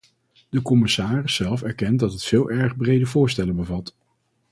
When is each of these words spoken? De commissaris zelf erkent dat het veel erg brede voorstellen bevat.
De 0.49 0.61
commissaris 0.61 1.35
zelf 1.35 1.61
erkent 1.61 1.99
dat 1.99 2.11
het 2.11 2.23
veel 2.23 2.49
erg 2.49 2.75
brede 2.77 3.05
voorstellen 3.05 3.55
bevat. 3.55 3.95